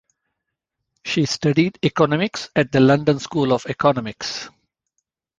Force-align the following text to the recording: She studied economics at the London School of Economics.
She 1.05 1.27
studied 1.27 1.77
economics 1.85 2.49
at 2.55 2.71
the 2.71 2.79
London 2.79 3.19
School 3.19 3.53
of 3.53 3.67
Economics. 3.67 4.49